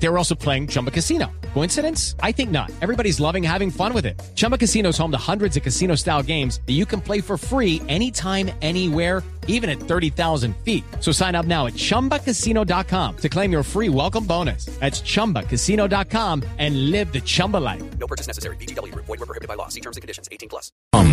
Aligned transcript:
They 0.00 0.08
were 0.08 0.18
also 0.18 0.34
playing 0.34 0.68
Chumba 0.68 0.90
Casino. 0.90 1.30
Coincidence? 1.54 2.14
I 2.22 2.32
think 2.32 2.50
not. 2.50 2.70
Everybody's 2.80 3.18
loving 3.18 3.42
having 3.42 3.70
fun 3.70 3.92
with 3.92 4.06
it. 4.06 4.20
Chumba 4.34 4.56
Casino 4.56 4.90
is 4.90 4.98
home 4.98 5.10
to 5.10 5.18
hundreds 5.18 5.56
of 5.56 5.62
casino 5.62 5.96
style 5.96 6.22
games 6.22 6.60
that 6.66 6.74
you 6.74 6.86
can 6.86 7.00
play 7.00 7.20
for 7.20 7.36
free 7.36 7.82
anytime, 7.88 8.50
anywhere, 8.62 9.22
even 9.48 9.68
at 9.68 9.80
30,000 9.80 10.54
feet. 10.58 10.84
So 11.00 11.10
sign 11.10 11.34
up 11.34 11.46
now 11.46 11.66
at 11.66 11.74
chumbacasino.com 11.74 13.16
to 13.16 13.28
claim 13.28 13.50
your 13.50 13.64
free 13.64 13.88
welcome 13.88 14.24
bonus. 14.24 14.66
That's 14.78 15.00
chumbacasino.com 15.00 16.44
and 16.58 16.90
live 16.92 17.12
the 17.12 17.20
Chumba 17.20 17.56
life. 17.56 17.82
No 17.98 18.06
purchase 18.06 18.28
necessary. 18.28 18.56
BGW. 18.56 18.94
Void 18.94 19.08
were 19.08 19.26
prohibited 19.26 19.48
by 19.48 19.54
law. 19.54 19.68
See 19.68 19.80
terms 19.80 19.96
and 19.96 20.02
conditions. 20.02 20.28
18 20.30 20.48
plus. 20.48 20.70
Um, 20.92 21.08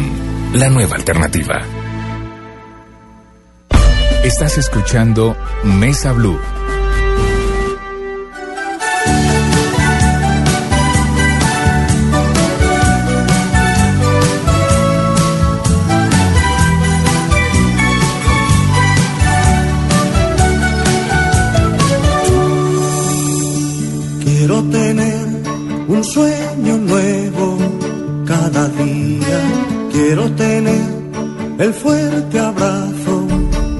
la 0.54 0.70
nueva 0.70 0.96
alternativa. 0.96 1.66
Estás 4.24 4.58
escuchando 4.58 5.36
Mesa 5.64 6.12
Blue. 6.12 6.40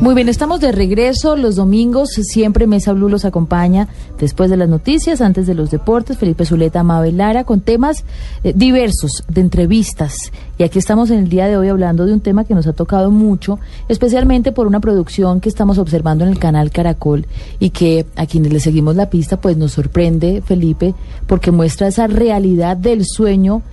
Muy 0.06 0.14
bien, 0.14 0.30
estamos 0.30 0.60
de 0.60 0.72
regreso 0.72 1.36
los 1.36 1.56
domingos. 1.56 2.10
Siempre 2.12 2.68
Mesa 2.68 2.94
Blue 2.94 3.10
los 3.10 3.26
acompaña 3.26 3.88
después 4.20 4.52
de 4.52 4.56
las 4.56 4.70
noticias, 4.70 5.20
antes 5.20 5.48
de 5.48 5.56
los 5.56 5.72
deportes. 5.72 6.20
Felipe 6.20 6.46
Zuleta, 6.46 6.84
Mabel 6.84 7.18
Lara, 7.18 7.44
con 7.44 7.62
temas 7.62 8.04
eh, 8.44 8.54
diversos 8.56 9.24
de 9.28 9.42
entrevistas. 9.42 10.32
Y 10.60 10.64
aquí 10.64 10.78
estamos 10.78 11.10
en 11.10 11.18
el 11.18 11.30
día 11.30 11.48
de 11.48 11.58
hoy 11.58 11.70
hablando 11.70 12.06
de 12.06 12.14
un 12.14 12.22
tema 12.22 12.44
que 12.44 12.54
nos 12.54 12.68
ha 12.68 12.74
tocado 12.74 13.10
mucho, 13.10 13.58
especialmente 13.88 14.52
por 14.52 14.68
una 14.68 14.80
producción 14.80 15.42
que 15.42 15.50
estamos 15.50 15.80
observando 15.80 16.24
en 16.24 16.30
el 16.30 16.38
canal 16.38 16.70
Caracol 16.70 17.26
y 17.60 17.72
que 17.72 18.06
a 18.16 18.28
quienes 18.28 18.54
le 18.54 18.60
seguimos 18.60 18.96
la 18.96 19.10
pista, 19.10 19.42
pues 19.42 19.58
nos 19.58 19.72
sorprende, 19.72 20.44
Felipe, 20.46 20.94
porque 21.26 21.50
muestra 21.50 21.88
esa 21.88 22.06
realidad 22.06 22.78
del 22.78 23.06
sueño 23.08 23.64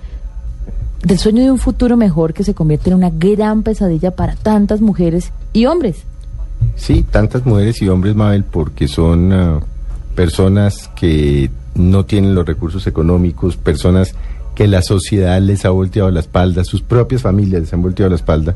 del 1.03 1.19
sueño 1.19 1.43
de 1.43 1.51
un 1.51 1.59
futuro 1.59 1.97
mejor 1.97 2.33
que 2.33 2.43
se 2.43 2.53
convierte 2.53 2.89
en 2.89 2.95
una 2.95 3.09
gran 3.09 3.63
pesadilla 3.63 4.11
para 4.11 4.35
tantas 4.35 4.81
mujeres 4.81 5.31
y 5.53 5.65
hombres. 5.65 6.03
Sí, 6.75 7.03
tantas 7.03 7.45
mujeres 7.45 7.81
y 7.81 7.89
hombres, 7.89 8.15
Mabel, 8.15 8.43
porque 8.45 8.87
son 8.87 9.33
ah, 9.33 9.59
personas 10.15 10.89
que 10.95 11.49
no 11.75 12.05
tienen 12.05 12.35
los 12.35 12.45
recursos 12.45 12.87
económicos, 12.87 13.57
personas 13.57 14.15
que 14.55 14.67
la 14.67 14.81
sociedad 14.81 15.41
les 15.41 15.65
ha 15.65 15.69
volteado 15.71 16.09
la 16.11 16.19
espalda, 16.19 16.63
sus 16.63 16.81
propias 16.81 17.21
familias 17.23 17.61
les 17.61 17.73
han 17.73 17.81
volteado 17.81 18.09
la 18.09 18.15
espalda 18.15 18.55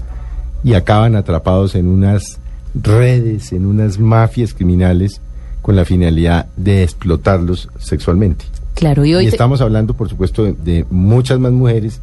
y 0.64 0.73
acaban 0.73 1.16
atrapados 1.16 1.76
en 1.76 1.88
unas 1.88 2.39
redes, 2.76 3.52
en 3.52 3.66
unas 3.66 4.00
mafias 4.00 4.54
criminales 4.54 5.20
con 5.61 5.76
la 5.76 5.84
finalidad 5.86 6.45
de 6.56 6.84
explotarlos 6.84 7.70
sexualmente. 7.80 8.45
Claro, 8.76 9.04
y 9.06 9.16
hoy 9.16 9.23
Y 9.23 9.28
te- 9.30 9.32
estamos 9.36 9.59
hablando, 9.61 9.95
por 9.95 10.08
supuesto, 10.08 10.44
de, 10.44 10.54
de 10.54 10.86
muchas 10.92 11.39
más 11.39 11.52
mujeres, 11.52 12.00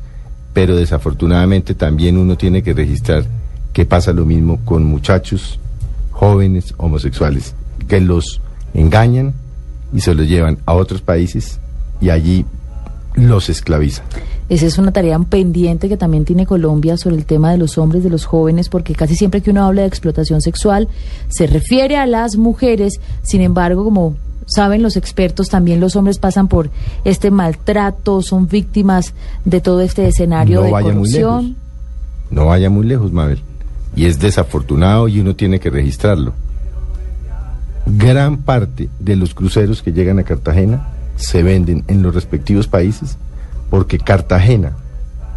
pero 0.54 0.76
desafortunadamente 0.76 1.74
también 1.74 2.16
uno 2.16 2.38
tiene 2.38 2.62
que 2.62 2.72
registrar 2.72 3.24
que 3.74 3.84
pasa 3.84 4.14
lo 4.14 4.24
mismo 4.24 4.60
con 4.64 4.84
muchachos 4.84 5.58
jóvenes 6.12 6.72
homosexuales 6.78 7.54
que 7.88 8.00
los 8.00 8.40
engañan 8.72 9.34
y 9.92 10.00
se 10.00 10.14
los 10.14 10.26
llevan 10.26 10.58
a 10.64 10.74
otros 10.74 11.02
países 11.02 11.58
y 12.00 12.08
allí 12.08 12.46
los 13.14 13.48
esclavizan. 13.50 14.06
Esa 14.48 14.66
es 14.66 14.78
una 14.78 14.92
tarea 14.92 15.18
pendiente 15.18 15.88
que 15.88 15.96
también 15.96 16.24
tiene 16.24 16.46
Colombia 16.46 16.96
sobre 16.96 17.16
el 17.16 17.24
tema 17.24 17.50
de 17.50 17.58
los 17.58 17.78
hombres, 17.78 18.04
de 18.04 18.10
los 18.10 18.24
jóvenes, 18.24 18.68
porque 18.68 18.94
casi 18.94 19.16
siempre 19.16 19.40
que 19.40 19.50
uno 19.50 19.64
habla 19.64 19.82
de 19.82 19.88
explotación 19.88 20.40
sexual 20.40 20.88
se 21.28 21.46
refiere 21.46 21.96
a 21.96 22.06
las 22.06 22.36
mujeres. 22.36 23.00
Sin 23.22 23.40
embargo, 23.40 23.84
como 23.84 24.16
saben 24.46 24.82
los 24.82 24.96
expertos, 24.96 25.48
también 25.48 25.80
los 25.80 25.96
hombres 25.96 26.18
pasan 26.18 26.48
por 26.48 26.70
este 27.04 27.30
maltrato, 27.30 28.22
son 28.22 28.48
víctimas 28.48 29.14
de 29.44 29.60
todo 29.60 29.80
este 29.80 30.06
escenario 30.06 30.60
No 30.60 30.66
de 30.66 30.70
vaya 30.72 30.92
muy 30.94 31.10
lejos. 31.10 31.44
No 32.30 32.46
vaya 32.46 32.70
muy 32.70 32.86
lejos, 32.86 33.12
Mabel. 33.12 33.40
Y 33.96 34.06
es 34.06 34.18
desafortunado 34.18 35.08
y 35.08 35.20
uno 35.20 35.36
tiene 35.36 35.60
que 35.60 35.70
registrarlo. 35.70 36.32
Gran 37.86 38.38
parte 38.38 38.88
de 38.98 39.16
los 39.16 39.34
cruceros 39.34 39.82
que 39.82 39.92
llegan 39.92 40.18
a 40.18 40.24
Cartagena 40.24 40.88
se 41.16 41.42
venden 41.42 41.84
en 41.86 42.02
los 42.02 42.14
respectivos 42.14 42.66
países 42.66 43.18
porque 43.70 43.98
Cartagena 43.98 44.72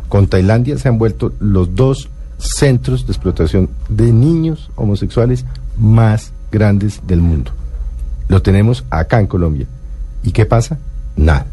con 0.10 0.28
Tailandia 0.28 0.78
se 0.78 0.88
han 0.88 0.98
vuelto 0.98 1.34
los 1.40 1.76
dos 1.76 2.10
centros 2.38 3.06
de 3.06 3.14
explotación 3.14 3.70
de 3.90 4.12
niños 4.12 4.70
homosexuales 4.76 5.46
más 5.78 6.32
grandes 6.52 7.02
del 7.06 7.22
mundo. 7.22 7.52
Lo 8.28 8.42
tenemos 8.42 8.84
acá 8.90 9.20
en 9.20 9.28
Colombia. 9.28 9.66
¿Y 10.24 10.32
qué 10.32 10.46
pasa? 10.46 10.78
Nada. 11.16 11.46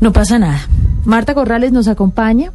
No 0.00 0.12
pasa 0.12 0.38
nada. 0.38 0.60
Marta 1.04 1.34
Corrales 1.34 1.72
nos 1.72 1.88
acompaña, 1.88 2.52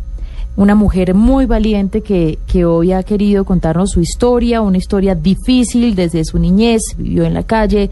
una 0.57 0.75
mujer 0.75 1.13
muy 1.13 1.45
valiente 1.45 2.01
que, 2.01 2.37
que 2.45 2.65
hoy 2.65 2.91
ha 2.91 3.01
querido 3.03 3.45
contarnos 3.45 3.91
su 3.91 4.01
historia, 4.01 4.61
una 4.61 4.77
historia 4.77 5.15
difícil 5.15 5.95
desde 5.95 6.25
su 6.25 6.37
niñez, 6.37 6.81
vivió 6.97 7.23
en 7.23 7.33
la 7.33 7.43
calle, 7.43 7.89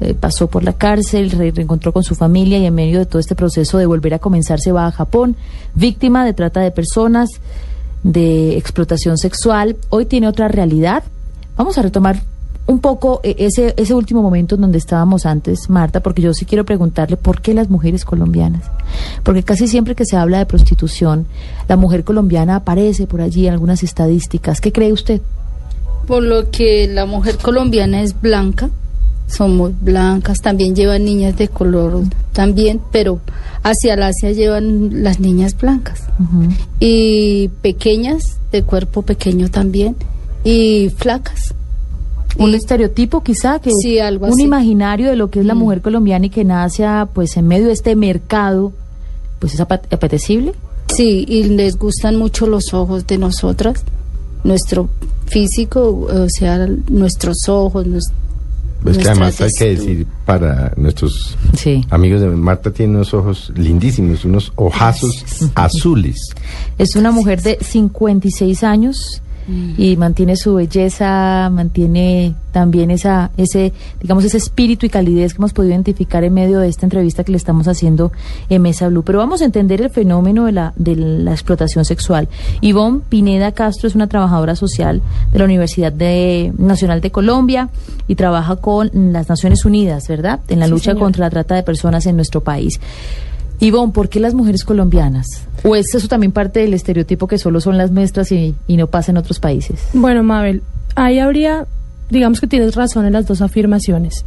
eh, 0.00 0.14
pasó 0.14 0.46
por 0.46 0.62
la 0.62 0.74
cárcel, 0.74 1.30
re- 1.30 1.50
reencontró 1.50 1.92
con 1.92 2.04
su 2.04 2.14
familia 2.14 2.58
y 2.58 2.66
en 2.66 2.74
medio 2.74 2.98
de 2.98 3.06
todo 3.06 3.18
este 3.18 3.34
proceso 3.34 3.78
de 3.78 3.86
volver 3.86 4.12
a 4.14 4.18
comenzar 4.18 4.60
se 4.60 4.72
va 4.72 4.86
a 4.86 4.92
Japón, 4.92 5.36
víctima 5.74 6.24
de 6.26 6.34
trata 6.34 6.60
de 6.60 6.70
personas, 6.70 7.30
de 8.02 8.58
explotación 8.58 9.16
sexual. 9.16 9.76
Hoy 9.88 10.04
tiene 10.04 10.28
otra 10.28 10.48
realidad. 10.48 11.02
Vamos 11.56 11.78
a 11.78 11.82
retomar 11.82 12.22
un 12.66 12.78
poco 12.78 13.20
eh, 13.22 13.34
ese, 13.38 13.74
ese 13.76 13.94
último 13.94 14.22
momento 14.22 14.54
en 14.54 14.62
donde 14.62 14.78
estábamos 14.78 15.26
antes, 15.26 15.68
Marta, 15.68 16.00
porque 16.00 16.22
yo 16.22 16.32
sí 16.34 16.44
quiero 16.44 16.64
preguntarle 16.64 17.16
por 17.16 17.40
qué 17.40 17.54
las 17.54 17.70
mujeres 17.70 18.04
colombianas. 18.04 18.62
Porque 19.22 19.42
casi 19.42 19.68
siempre 19.68 19.94
que 19.94 20.04
se 20.04 20.16
habla 20.16 20.38
de 20.38 20.46
prostitución, 20.46 21.26
la 21.68 21.76
mujer 21.76 22.04
colombiana 22.04 22.56
aparece 22.56 23.06
por 23.06 23.20
allí 23.20 23.46
en 23.46 23.52
algunas 23.52 23.82
estadísticas. 23.82 24.60
¿Qué 24.60 24.72
cree 24.72 24.92
usted? 24.92 25.20
Por 26.06 26.22
lo 26.22 26.50
que 26.50 26.88
la 26.88 27.06
mujer 27.06 27.38
colombiana 27.38 28.02
es 28.02 28.20
blanca, 28.20 28.70
son 29.26 29.56
muy 29.56 29.74
blancas, 29.80 30.38
también 30.38 30.74
llevan 30.74 31.04
niñas 31.04 31.36
de 31.36 31.48
color 31.48 32.02
también, 32.32 32.80
pero 32.90 33.20
hacia 33.62 33.94
el 33.94 34.02
Asia 34.02 34.32
llevan 34.32 35.02
las 35.02 35.20
niñas 35.20 35.56
blancas. 35.56 36.04
Y 36.80 37.48
pequeñas, 37.62 38.38
de 38.50 38.62
cuerpo 38.62 39.02
pequeño 39.02 39.48
también, 39.48 39.96
y 40.44 40.90
flacas. 40.96 41.54
Un 42.38 42.54
estereotipo 42.54 43.22
quizá, 43.22 43.58
que 43.58 43.70
Sí, 43.82 43.98
algo 43.98 44.26
un 44.26 44.32
así. 44.32 44.42
imaginario 44.42 45.08
de 45.10 45.16
lo 45.16 45.30
que 45.30 45.40
es 45.40 45.46
la 45.46 45.54
Mm. 45.54 45.58
mujer 45.58 45.82
colombiana 45.82 46.26
y 46.26 46.30
que 46.30 46.44
nace 46.44 46.84
ah, 46.84 47.08
pues 47.12 47.36
en 47.36 47.46
medio 47.46 47.66
de 47.66 47.72
este 47.74 47.94
mercado, 47.96 48.72
pues 49.38 49.54
es 49.54 49.60
apetecible. 49.60 50.54
Sí, 50.94 51.24
y 51.28 51.44
les 51.44 51.76
gustan 51.76 52.16
mucho 52.16 52.46
los 52.46 52.72
ojos 52.74 53.06
de 53.06 53.18
nosotras, 53.18 53.84
nuestro 54.44 54.88
físico, 55.26 56.06
o 56.10 56.26
sea, 56.28 56.66
nuestros 56.88 57.48
ojos, 57.48 57.86
nos- 57.86 58.04
Pues 58.82 58.98
que 58.98 59.08
además 59.08 59.40
hay 59.40 59.50
que 59.56 59.76
decir 59.76 60.06
para 60.26 60.72
nuestros 60.76 61.36
Sí. 61.56 61.84
amigos 61.90 62.20
de 62.20 62.28
Marta 62.30 62.72
tiene 62.72 62.96
unos 62.96 63.14
ojos 63.14 63.52
lindísimos, 63.54 64.24
unos 64.24 64.52
ojazos 64.56 65.24
azules. 65.54 66.16
Es 66.78 66.96
una 66.96 67.12
mujer 67.12 67.40
de 67.42 67.58
56 67.60 68.64
años 68.64 69.22
y 69.76 69.96
mantiene 69.96 70.36
su 70.36 70.54
belleza, 70.54 71.50
mantiene 71.52 72.34
también 72.52 72.90
esa, 72.90 73.30
ese, 73.36 73.72
digamos, 74.00 74.24
ese 74.24 74.36
espíritu 74.36 74.86
y 74.86 74.88
calidez 74.88 75.32
que 75.32 75.38
hemos 75.38 75.52
podido 75.52 75.72
identificar 75.72 76.22
en 76.22 76.34
medio 76.34 76.58
de 76.60 76.68
esta 76.68 76.86
entrevista 76.86 77.24
que 77.24 77.32
le 77.32 77.38
estamos 77.38 77.66
haciendo 77.66 78.12
en 78.48 78.62
Mesa 78.62 78.88
Blue. 78.88 79.02
Pero 79.02 79.18
vamos 79.18 79.42
a 79.42 79.44
entender 79.46 79.80
el 79.80 79.90
fenómeno 79.90 80.44
de 80.44 80.52
la, 80.52 80.72
de 80.76 80.94
la 80.96 81.32
explotación 81.32 81.84
sexual. 81.84 82.28
Ivonne 82.60 83.00
Pineda 83.08 83.52
Castro 83.52 83.88
es 83.88 83.94
una 83.94 84.06
trabajadora 84.06 84.54
social 84.54 85.02
de 85.32 85.38
la 85.38 85.44
Universidad 85.46 85.92
de- 85.92 86.52
Nacional 86.58 87.00
de 87.00 87.10
Colombia 87.10 87.68
y 88.06 88.14
trabaja 88.14 88.56
con 88.56 88.90
las 89.12 89.28
Naciones 89.28 89.64
Unidas, 89.64 90.06
¿verdad? 90.08 90.40
En 90.48 90.60
la 90.60 90.66
Sí, 90.66 90.70
lucha 90.72 90.94
contra 90.94 91.24
la 91.26 91.30
trata 91.30 91.54
de 91.54 91.62
personas 91.62 92.06
en 92.06 92.16
nuestro 92.16 92.42
país. 92.42 92.78
Ivonne, 93.60 93.92
¿por 93.92 94.08
qué 94.08 94.18
las 94.20 94.34
mujeres 94.34 94.64
colombianas? 94.64 95.26
¿O 95.64 95.76
es 95.76 95.94
eso 95.94 96.08
también 96.08 96.32
parte 96.32 96.60
del 96.60 96.74
estereotipo 96.74 97.26
que 97.26 97.38
solo 97.38 97.60
son 97.60 97.78
las 97.78 97.90
nuestras 97.90 98.32
y, 98.32 98.54
y 98.66 98.76
no 98.76 98.86
pasa 98.88 99.12
en 99.12 99.18
otros 99.18 99.38
países? 99.38 99.88
Bueno, 99.92 100.22
Mabel, 100.22 100.62
ahí 100.96 101.18
habría, 101.18 101.66
digamos 102.10 102.40
que 102.40 102.46
tienes 102.46 102.74
razón 102.74 103.06
en 103.06 103.12
las 103.12 103.26
dos 103.26 103.42
afirmaciones. 103.42 104.24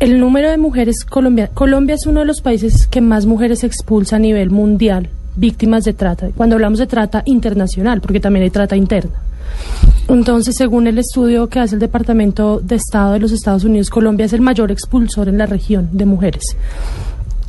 El 0.00 0.18
número 0.18 0.50
de 0.50 0.58
mujeres 0.58 1.04
colombianas, 1.04 1.54
Colombia 1.54 1.94
es 1.94 2.06
uno 2.06 2.20
de 2.20 2.26
los 2.26 2.40
países 2.40 2.88
que 2.88 3.00
más 3.00 3.24
mujeres 3.24 3.62
expulsa 3.62 4.16
a 4.16 4.18
nivel 4.18 4.50
mundial 4.50 5.10
víctimas 5.36 5.84
de 5.84 5.92
trata. 5.92 6.30
Cuando 6.36 6.56
hablamos 6.56 6.78
de 6.78 6.86
trata 6.86 7.22
internacional, 7.24 8.00
porque 8.00 8.20
también 8.20 8.42
hay 8.42 8.50
trata 8.50 8.76
interna. 8.76 9.12
Entonces, 10.08 10.56
según 10.56 10.86
el 10.86 10.98
estudio 10.98 11.48
que 11.48 11.60
hace 11.60 11.76
el 11.76 11.80
Departamento 11.80 12.60
de 12.60 12.76
Estado 12.76 13.12
de 13.12 13.20
los 13.20 13.32
Estados 13.32 13.64
Unidos, 13.64 13.90
Colombia 13.90 14.26
es 14.26 14.32
el 14.32 14.40
mayor 14.40 14.70
expulsor 14.70 15.28
en 15.28 15.38
la 15.38 15.46
región 15.46 15.88
de 15.92 16.04
mujeres. 16.04 16.42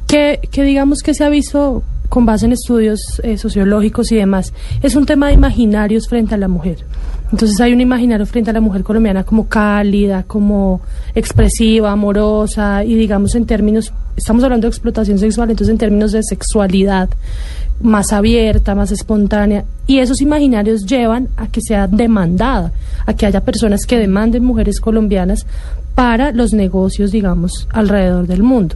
Que, 0.08 0.40
que 0.52 0.64
digamos 0.64 1.00
que 1.00 1.14
se 1.14 1.24
ha 1.24 1.30
visto 1.30 1.84
con 2.14 2.28
base 2.28 2.46
en 2.46 2.52
estudios 2.52 3.20
eh, 3.24 3.40
sociológicos 3.40 4.12
y 4.12 4.18
demás, 4.18 4.54
es 4.84 4.96
un 4.96 5.08
tema 5.08 5.30
de 5.30 5.34
imaginarios 5.34 6.08
frente 6.08 6.36
a 6.36 6.38
la 6.38 6.48
mujer. 6.48 6.86
Entonces 7.32 7.60
hay 7.60 7.74
un 7.74 7.82
imaginario 7.82 8.28
frente 8.28 8.52
a 8.52 8.54
la 8.54 8.62
mujer 8.62 8.84
colombiana 8.84 9.24
como 9.24 9.48
cálida, 9.48 10.22
como 10.22 10.82
expresiva, 11.16 11.92
amorosa 11.92 12.84
y 12.84 12.94
digamos 12.94 13.34
en 13.34 13.48
términos, 13.48 13.92
estamos 14.16 14.44
hablando 14.44 14.68
de 14.68 14.70
explotación 14.70 15.18
sexual, 15.18 15.50
entonces 15.50 15.72
en 15.72 15.80
términos 15.80 16.12
de 16.12 16.22
sexualidad 16.22 17.10
más 17.82 18.14
abierta, 18.14 18.76
más 18.76 18.92
espontánea 18.92 19.66
y 19.88 19.98
esos 19.98 20.22
imaginarios 20.22 20.86
llevan 20.86 21.30
a 21.36 21.48
que 21.48 21.62
sea 21.62 21.88
demandada, 21.88 22.74
a 23.08 23.16
que 23.16 23.26
haya 23.26 23.42
personas 23.42 23.88
que 23.88 23.98
demanden 23.98 24.46
mujeres 24.46 24.80
colombianas 24.80 25.48
para 25.96 26.32
los 26.32 26.54
negocios, 26.54 27.10
digamos, 27.10 27.68
alrededor 27.72 28.28
del 28.28 28.44
mundo. 28.44 28.76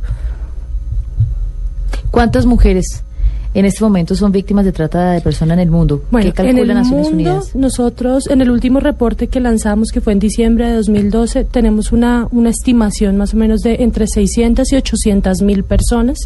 ¿Cuántas 2.09 2.47
mujeres 2.47 3.03
en 3.59 3.65
este 3.65 3.83
momento 3.83 4.15
son 4.15 4.31
víctimas 4.31 4.65
de 4.65 4.71
trata 4.71 5.11
de 5.11 5.21
personas 5.21 5.55
en 5.55 5.61
el 5.61 5.71
mundo? 5.71 6.03
Bueno, 6.11 6.27
¿Qué 6.27 6.33
calcula 6.33 6.61
en 6.63 6.69
el 6.69 6.75
Naciones 6.75 7.05
mundo, 7.11 7.15
Unidas? 7.15 7.55
nosotros 7.55 8.27
en 8.29 8.41
el 8.41 8.51
último 8.51 8.79
reporte 8.79 9.27
que 9.27 9.39
lanzamos, 9.39 9.89
que 9.91 9.99
fue 10.01 10.13
en 10.13 10.19
diciembre 10.19 10.67
de 10.67 10.75
2012, 10.75 11.45
tenemos 11.45 11.91
una, 11.91 12.27
una 12.31 12.49
estimación 12.49 13.17
más 13.17 13.33
o 13.33 13.37
menos 13.37 13.61
de 13.61 13.77
entre 13.83 14.05
600 14.07 14.71
y 14.71 14.75
800 14.75 15.41
mil 15.41 15.63
personas 15.63 16.17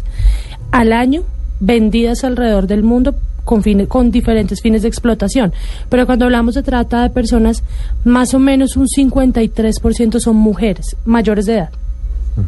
al 0.70 0.92
año 0.92 1.22
vendidas 1.60 2.24
alrededor 2.24 2.66
del 2.66 2.82
mundo 2.82 3.14
con, 3.44 3.62
fines- 3.62 3.88
con 3.88 4.10
diferentes 4.10 4.60
fines 4.60 4.82
de 4.82 4.88
explotación. 4.88 5.52
Pero 5.88 6.06
cuando 6.06 6.26
hablamos 6.26 6.54
de 6.54 6.62
trata 6.62 7.02
de 7.02 7.10
personas, 7.10 7.62
más 8.04 8.34
o 8.34 8.38
menos 8.38 8.76
un 8.76 8.86
53% 8.86 10.20
son 10.20 10.36
mujeres 10.36 10.96
mayores 11.04 11.46
de 11.46 11.54
edad. 11.54 11.70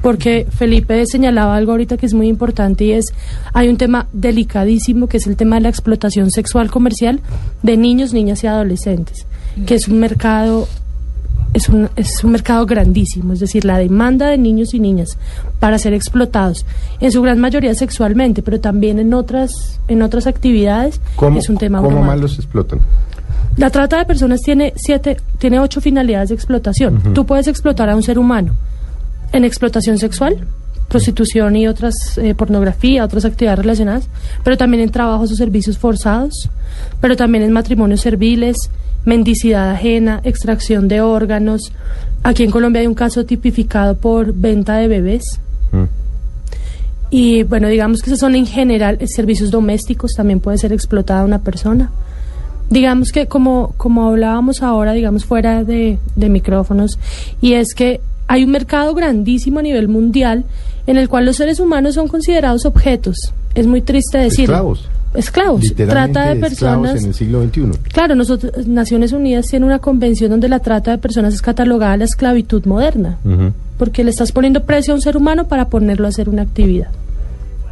Porque 0.00 0.46
Felipe 0.50 1.04
señalaba 1.06 1.56
algo 1.56 1.72
ahorita 1.72 1.96
que 1.96 2.06
es 2.06 2.14
muy 2.14 2.28
importante 2.28 2.84
y 2.84 2.92
es, 2.92 3.06
hay 3.52 3.68
un 3.68 3.76
tema 3.76 4.08
delicadísimo 4.12 5.08
que 5.08 5.18
es 5.18 5.26
el 5.26 5.36
tema 5.36 5.56
de 5.56 5.62
la 5.62 5.68
explotación 5.68 6.30
sexual 6.30 6.70
comercial 6.70 7.20
de 7.62 7.76
niños, 7.76 8.12
niñas 8.12 8.42
y 8.44 8.46
adolescentes, 8.46 9.26
que 9.66 9.74
es 9.74 9.88
un 9.88 9.98
mercado 9.98 10.66
es 11.52 11.68
un, 11.68 11.88
es 11.94 12.24
un 12.24 12.32
mercado 12.32 12.66
grandísimo, 12.66 13.32
es 13.32 13.38
decir, 13.38 13.64
la 13.64 13.78
demanda 13.78 14.26
de 14.26 14.38
niños 14.38 14.74
y 14.74 14.80
niñas 14.80 15.16
para 15.60 15.78
ser 15.78 15.94
explotados, 15.94 16.66
en 17.00 17.12
su 17.12 17.22
gran 17.22 17.38
mayoría 17.38 17.74
sexualmente, 17.74 18.42
pero 18.42 18.60
también 18.60 18.98
en 18.98 19.14
otras, 19.14 19.78
en 19.86 20.02
otras 20.02 20.26
actividades, 20.26 21.00
¿Cómo, 21.14 21.38
es 21.38 21.48
un 21.48 21.56
tema 21.56 21.80
cómo 21.80 22.02
más 22.02 22.18
los 22.18 22.38
explotan? 22.38 22.80
La 23.56 23.70
trata 23.70 23.98
de 23.98 24.04
personas 24.04 24.40
tiene 24.40 24.72
siete, 24.74 25.16
tiene 25.38 25.60
ocho 25.60 25.80
finalidades 25.80 26.30
de 26.30 26.34
explotación. 26.34 27.14
Tú 27.14 27.24
puedes 27.24 27.46
explotar 27.46 27.88
a 27.88 27.94
un 27.94 28.02
ser 28.02 28.18
humano 28.18 28.56
en 29.34 29.44
explotación 29.44 29.98
sexual, 29.98 30.46
prostitución 30.88 31.56
y 31.56 31.66
otras, 31.66 31.94
eh, 32.18 32.36
pornografía, 32.36 33.04
otras 33.04 33.24
actividades 33.24 33.58
relacionadas, 33.58 34.08
pero 34.44 34.56
también 34.56 34.82
en 34.84 34.90
trabajos 34.90 35.32
o 35.32 35.34
servicios 35.34 35.76
forzados, 35.76 36.48
pero 37.00 37.16
también 37.16 37.42
en 37.42 37.52
matrimonios 37.52 38.00
serviles, 38.00 38.56
mendicidad 39.04 39.72
ajena, 39.72 40.20
extracción 40.22 40.86
de 40.86 41.00
órganos. 41.00 41.72
Aquí 42.22 42.44
en 42.44 42.52
Colombia 42.52 42.80
hay 42.80 42.86
un 42.86 42.94
caso 42.94 43.24
tipificado 43.26 43.96
por 43.96 44.32
venta 44.32 44.76
de 44.76 44.86
bebés. 44.86 45.40
Mm. 45.72 45.84
Y 47.10 47.42
bueno, 47.42 47.66
digamos 47.68 48.00
que 48.00 48.10
esos 48.10 48.20
son 48.20 48.36
en 48.36 48.46
general 48.46 48.98
eh, 49.00 49.08
servicios 49.08 49.50
domésticos, 49.50 50.12
también 50.16 50.38
puede 50.38 50.58
ser 50.58 50.72
explotada 50.72 51.24
una 51.24 51.40
persona. 51.40 51.90
Digamos 52.70 53.10
que 53.10 53.26
como, 53.26 53.74
como 53.76 54.08
hablábamos 54.08 54.62
ahora, 54.62 54.92
digamos 54.92 55.24
fuera 55.24 55.64
de, 55.64 55.98
de 56.14 56.28
micrófonos, 56.28 57.00
y 57.40 57.54
es 57.54 57.74
que 57.74 58.00
hay 58.34 58.44
un 58.44 58.50
mercado 58.50 58.94
grandísimo 58.94 59.60
a 59.60 59.62
nivel 59.62 59.86
mundial 59.88 60.44
en 60.86 60.96
el 60.96 61.08
cual 61.08 61.24
los 61.24 61.36
seres 61.36 61.60
humanos 61.60 61.94
son 61.94 62.08
considerados 62.08 62.64
objetos. 62.66 63.16
Es 63.54 63.66
muy 63.66 63.80
triste 63.80 64.18
decirlo. 64.18 64.54
Esclavos. 64.56 64.88
Esclavos. 65.14 65.62
Trata 65.76 66.34
de 66.34 66.46
esclavos 66.46 66.48
personas. 66.88 67.00
en 67.02 67.08
el 67.10 67.14
siglo 67.14 67.44
XXI. 67.44 67.62
Claro, 67.92 68.16
nosotros, 68.16 68.66
Naciones 68.66 69.12
Unidas 69.12 69.46
tiene 69.46 69.64
una 69.64 69.78
convención 69.78 70.30
donde 70.30 70.48
la 70.48 70.58
trata 70.58 70.90
de 70.90 70.98
personas 70.98 71.32
es 71.32 71.42
catalogada 71.42 71.92
a 71.92 71.96
la 71.96 72.04
esclavitud 72.04 72.64
moderna, 72.66 73.18
porque 73.78 74.02
le 74.02 74.10
estás 74.10 74.32
poniendo 74.32 74.64
precio 74.64 74.92
a 74.92 74.96
un 74.96 75.02
ser 75.02 75.16
humano 75.16 75.46
para 75.46 75.68
ponerlo 75.68 76.06
a 76.06 76.08
hacer 76.08 76.28
una 76.28 76.42
actividad. 76.42 76.88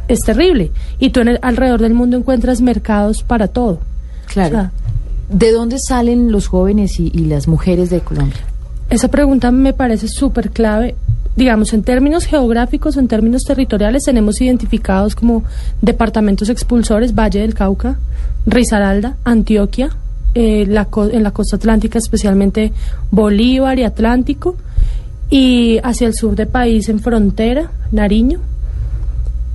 Es 0.07 0.19
terrible. 0.21 0.71
Y 0.99 1.09
tú 1.09 1.19
en 1.19 1.27
el- 1.29 1.39
alrededor 1.41 1.81
del 1.81 1.93
mundo 1.93 2.15
encuentras 2.17 2.61
mercados 2.61 3.23
para 3.23 3.47
todo. 3.49 3.79
Claro. 4.27 4.47
O 4.57 4.59
sea, 4.61 4.71
¿De 5.29 5.51
dónde 5.51 5.77
salen 5.79 6.31
los 6.31 6.47
jóvenes 6.47 6.99
y, 6.99 7.11
y 7.13 7.25
las 7.25 7.47
mujeres 7.47 7.89
de 7.89 7.99
Colombia? 8.01 8.37
Esa 8.93 9.07
pregunta 9.07 9.49
me 9.49 9.73
parece 9.73 10.07
súper 10.07 10.51
clave. 10.51 10.93
Digamos, 11.35 11.73
en 11.73 11.81
términos 11.81 12.25
geográficos 12.25 12.95
en 12.95 13.07
términos 13.07 13.41
territoriales, 13.41 14.03
tenemos 14.03 14.39
identificados 14.39 15.15
como 15.15 15.43
departamentos 15.81 16.47
expulsores, 16.47 17.15
Valle 17.15 17.39
del 17.39 17.55
Cauca, 17.55 17.97
Risaralda, 18.45 19.17
Antioquia, 19.23 19.89
eh, 20.35 20.67
la 20.67 20.87
en 21.11 21.23
la 21.23 21.31
costa 21.31 21.55
atlántica, 21.55 21.97
especialmente 21.97 22.71
Bolívar 23.09 23.79
y 23.79 23.83
Atlántico, 23.83 24.57
y 25.27 25.79
hacia 25.83 26.05
el 26.05 26.13
sur 26.13 26.35
del 26.35 26.49
país, 26.49 26.87
en 26.87 26.99
frontera, 26.99 27.71
Nariño. 27.91 28.41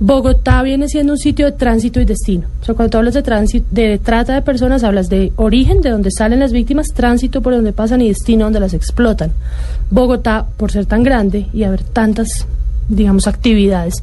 Bogotá 0.01 0.63
viene 0.63 0.87
siendo 0.87 1.13
un 1.13 1.19
sitio 1.19 1.45
de 1.47 1.51
tránsito 1.51 1.99
y 1.99 2.05
destino. 2.05 2.47
O 2.61 2.65
sea, 2.65 2.73
cuando 2.73 2.91
tú 2.91 2.97
hablas 2.99 3.13
de 3.15 3.21
tránsito, 3.21 3.67
de 3.69 3.97
trata 3.97 4.33
de 4.33 4.41
personas, 4.41 4.83
hablas 4.83 5.09
de 5.09 5.33
origen, 5.35 5.81
de 5.81 5.89
donde 5.89 6.09
salen 6.09 6.39
las 6.39 6.53
víctimas, 6.53 6.87
tránsito 6.93 7.41
por 7.41 7.53
donde 7.53 7.73
pasan 7.73 8.01
y 8.01 8.07
destino 8.07 8.45
donde 8.45 8.61
las 8.61 8.73
explotan. 8.73 9.33
Bogotá, 9.89 10.45
por 10.55 10.71
ser 10.71 10.85
tan 10.85 11.03
grande 11.03 11.47
y 11.51 11.63
haber 11.63 11.83
tantas, 11.83 12.47
digamos, 12.87 13.27
actividades, 13.27 13.95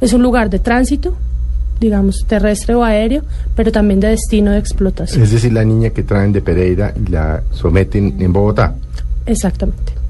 es 0.00 0.12
un 0.12 0.22
lugar 0.22 0.48
de 0.48 0.60
tránsito, 0.60 1.16
digamos, 1.80 2.24
terrestre 2.28 2.76
o 2.76 2.84
aéreo, 2.84 3.24
pero 3.56 3.72
también 3.72 3.98
de 3.98 4.08
destino 4.08 4.52
de 4.52 4.58
explotación. 4.58 5.24
Es 5.24 5.32
decir, 5.32 5.52
la 5.52 5.64
niña 5.64 5.90
que 5.90 6.04
traen 6.04 6.32
de 6.32 6.40
Pereira 6.40 6.94
y 6.94 7.10
la 7.10 7.42
someten 7.50 8.14
en 8.20 8.32
Bogotá. 8.32 8.74
Exactamente. 9.26 10.01